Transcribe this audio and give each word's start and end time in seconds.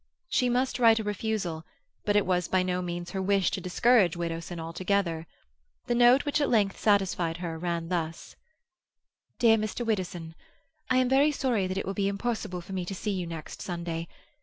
She 0.29 0.49
must 0.49 0.79
write 0.79 0.97
a 0.97 1.03
refusal, 1.03 1.63
but 2.05 2.15
it 2.15 2.25
was 2.25 2.47
by 2.47 2.63
no 2.63 2.81
means 2.81 3.11
her 3.11 3.21
wish 3.21 3.51
to 3.51 3.61
discourage 3.61 4.17
Widdowson 4.17 4.59
altogether. 4.59 5.27
The 5.85 5.93
note 5.93 6.25
which 6.25 6.41
at 6.41 6.49
length 6.49 6.79
satisfied 6.79 7.37
her 7.37 7.55
ran 7.59 7.89
thus: 7.89 8.35
"DEAR 9.37 9.57
MR. 9.59 9.85
WIDDOWSON—I 9.85 10.97
am 10.97 11.07
very 11.07 11.31
sorry 11.31 11.67
that 11.67 11.77
it 11.77 11.85
will 11.85 11.93
be 11.93 12.07
impossible 12.07 12.61
for 12.61 12.73
me 12.73 12.83
to 12.85 12.95
see 12.95 13.11
you 13.11 13.27
next 13.27 13.61
Sunday. 13.61 14.07